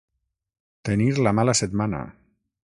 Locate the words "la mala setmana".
1.27-2.01